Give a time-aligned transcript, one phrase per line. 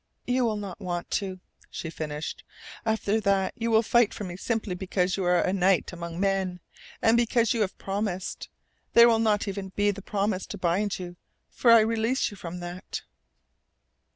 [0.25, 1.39] "You will not want to,"
[1.69, 2.43] she finished.
[2.87, 6.59] "After that you will fight for me simply because you are a knight among men,
[7.03, 8.49] and because you have promised.
[8.93, 11.17] There will not even be the promise to bind you,
[11.51, 13.03] for I release you from that."